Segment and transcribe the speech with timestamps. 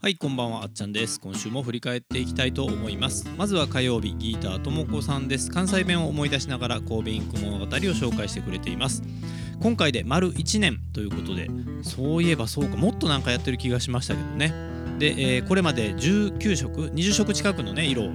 [0.00, 1.18] はいこんばんはあっちゃんです。
[1.18, 3.28] 今週も振り返っていきたいと思います。
[3.36, 5.50] まずは火曜日ギーターともこさんです。
[5.50, 9.02] 関西弁を思い出しながら神戸インク物語を紹介してくれています。
[9.60, 11.50] 今回で丸1年ということで
[11.82, 14.54] そういえばそうかもっとなんかやってる気がしましたけどね。
[15.00, 18.10] で、えー、これまで19色20色近くのね色を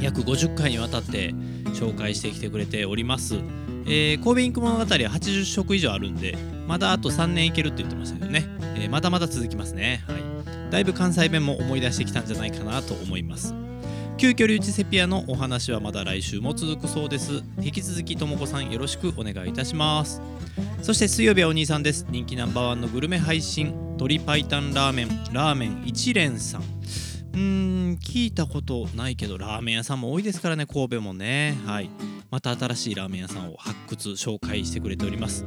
[0.00, 1.34] 約50回にわたって
[1.74, 3.34] 紹介してきてくれております、
[3.84, 10.02] えー、神戸インク物語は80色以上あるんでまだあと3年いけるって言ってましたけどね、えー、まだまだ続きますね。
[10.08, 10.25] はい。
[10.70, 13.54] だいぶ関西弁も思い出してきたんじゃないかなと思います。
[14.18, 17.42] 急遽リュウチセピアのお話はまだ来週も続くそうです。
[17.60, 20.22] 引き続きともこさんよろしくお願いいたします。
[20.82, 22.06] そして水曜日はお兄さんです。
[22.08, 23.74] 人気ナンバーワンのグルメ配信。
[23.98, 24.44] 鶏白湯
[24.74, 25.08] ラーメン。
[25.32, 26.62] ラーメン一連さん。
[26.62, 27.40] うー
[27.92, 31.56] ん聞いたことないけどラーメン屋さんも多いですからね神戸もね。
[31.66, 31.90] はい。
[32.30, 35.46] また新しいラーメン屋さんを発掘紹介してくれております、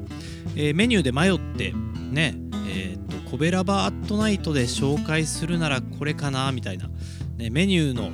[0.56, 1.74] えー、メニューで迷って
[2.12, 2.36] ね
[2.72, 6.90] えー、コベラバアットナイトで紹介するならこれかなみたいな、
[7.38, 8.10] ね、メニューの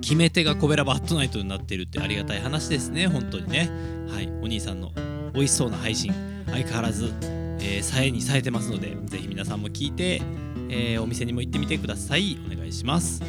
[0.00, 3.70] 決め手がコベラバットナイトになっているってありがたい話ですね本当にね。
[4.08, 4.28] はい。
[4.42, 4.92] お兄さんの
[5.34, 6.12] 美味しそうな配信
[6.46, 10.22] 相変わらず、えー、さえにさえてますのでぜひ皆さんも聞いて、
[10.68, 12.38] えー、お店にも行ってみてください。
[12.46, 13.22] お願いします。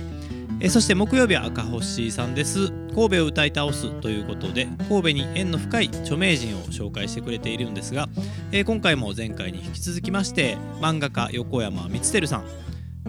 [0.60, 2.72] えそして木曜日は赤星さんです。
[2.94, 8.10] 神戸を歌い倒すということで神戸に縁の深い著名人を紹介してくれているんですが、
[8.52, 12.46] え今回も前回に引き続きまして漫画家横山光輝さん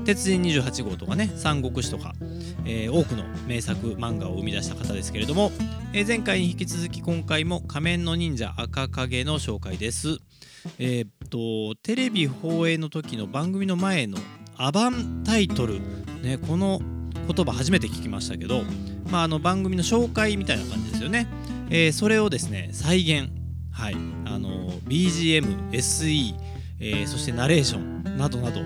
[0.04, 2.14] 鉄人28号とかね三国志とか、
[2.64, 5.52] えー、多くの名作漫画を生み出した方ですけれども、
[5.92, 10.18] えー、前回に引き続き今回も仮面の忍者赤影の紹介です。
[10.78, 14.18] えー、っとテレビ放映の時の番組の前の
[14.56, 15.80] アバンタイトル
[16.22, 16.80] ねこの
[17.26, 18.62] 言葉初めて聞きましたけど、
[19.12, 21.28] まあ、あの番組の紹介みたいな感じですよね。
[21.68, 23.30] えー、それをですね再現、
[23.70, 26.34] はいあの BGM、SE、
[26.80, 28.62] えー、そしてナレーションなどなど、え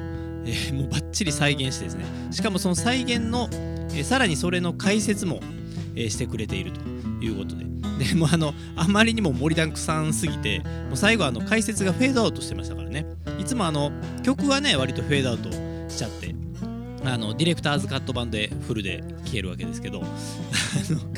[0.46, 3.48] ー、もうバッチリ再現してですねしかもその再現の、
[3.92, 5.40] え、さらにそれの解説も、
[5.96, 6.80] え、してくれていると
[7.20, 7.66] いうことで。
[7.96, 13.06] でもあのあまりにも盛りだくさんすぎてもう最後あの解説がフェードアウトしてましたからね
[13.40, 13.90] いつもあの
[14.22, 15.50] 曲はね割とフェードアウト
[15.88, 16.35] しちゃって
[17.06, 20.02] あのディレクターズカット版でフルで聴けるわけですけど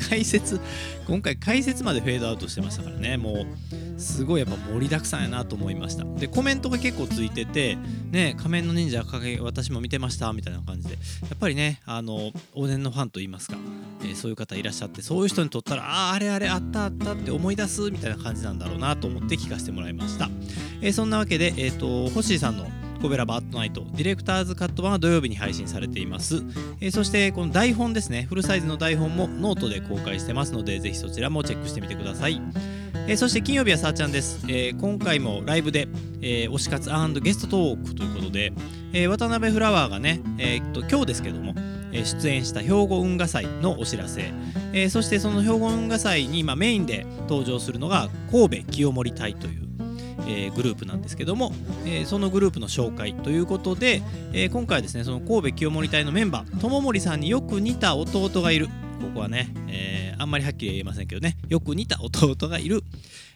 [0.09, 0.59] 解説
[1.07, 3.17] 今回解説までフェードアウトしてましたからね。
[3.17, 6.05] もうすごいやっぱ盛りだくさんやなと思いました。
[6.05, 7.77] でコメントが結構ついてて
[8.11, 9.03] ね仮面の忍者
[9.41, 10.93] 私も見てましたみたいな感じで。
[10.93, 13.57] やっぱりねあの往年のファンといいますか、
[14.01, 20.29] えー、そういう方いらっしゃってそういう人にとったらあああれあれあったあったって思い出すみたいな感じなんだろうなと思って聞かせてもらいました、
[20.81, 22.67] えー、そんなわけでえっ、ー、と星さんの
[23.01, 23.85] コベラバアットナイト。
[23.93, 26.43] ディレクターズカット版は土曜日に配信されています、
[26.81, 28.23] えー、そしてこの台本ですね。
[28.23, 32.41] フルサイズの台本もノートで公開してますのでぜひそちらもチェックしてみてください、
[33.07, 35.87] えー、そして金曜日はさーちゃんです、えー、今回もライブで、
[36.21, 36.89] えー、推し活
[37.21, 38.53] ゲストトークということで、
[38.93, 41.53] え渡辺フラワーがね、えっと今日ですけども
[41.91, 44.31] え出演した兵庫運河祭のお知らせ、
[44.73, 49.68] えー、そしてその兵庫運河祭に今メインで登場するのが神戸清盛隊という
[50.27, 51.51] えー、グループなんですけども、
[51.85, 54.01] えー、そのグループの紹介ということで、
[54.33, 58.67] えー、今回はですねその神戸清盛隊のメンバー友森さんによく似た弟がいる。
[58.67, 61.37] ここはね、えあんまりはっきり言えませんけどね。
[61.47, 62.83] よく似た弟がいる、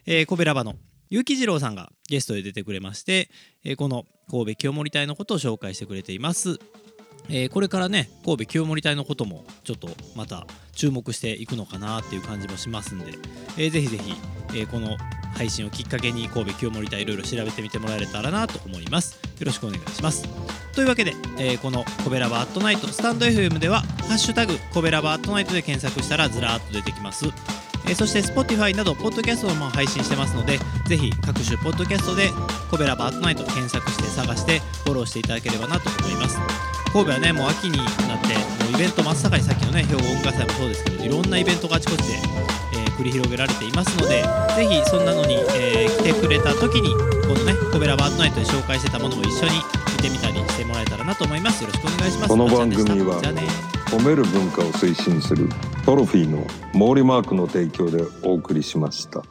[0.05, 0.75] えー、小ベラバの
[1.09, 3.29] 結城次郎さんがゲストで出てくれまして、
[3.63, 6.59] えこの神戸清盛隊のことを紹介してくれています。
[7.29, 13.13] えー、これからね神戸清盛隊のこともちょっとまた注目していくのかなっていう感じもしますんで、
[13.57, 14.13] えー、ぜひぜひ、
[14.49, 14.97] えー、この
[15.35, 19.19] 配信をきっかけに神戸清盛隊いろいろ調べてみてもらえたらなと思います。
[19.39, 20.27] よろしくお願いします。
[20.73, 27.25] というわけで、えー、このコベラバアットナイトスタンド FM では「ハッシュタグコベラバアットナイト」で検索したらずらっと出てきます。
[27.85, 30.57] え、そして Spotify などポッドキャストも配信してますので
[30.87, 32.29] ぜひ各種ポッドキャストで
[32.71, 36.37] コベラバートナイト検索して探してフォローしていただければなと思います。
[36.93, 37.87] 神戸はねもう秋になっ
[38.21, 39.43] てもうイベント真っ盛り。
[39.43, 42.19] さっきのね兵庫音楽祭もそうですけどいろんなイベントがあちこちで、
[42.93, 44.23] 繰り広げられていますので
[44.55, 46.89] ぜひそんなのに、えー、来てくれた時に
[47.23, 49.51] このねコベラバートナイトで紹介してたものも一緒に
[49.97, 53.21] 見てみたりしてもらえたらなと思いますよろしくお願いしますこの番組は
[53.87, 55.49] 褒める文化を推進する
[55.85, 59.23] トロフィーの毛利マークの提供でお送りしました。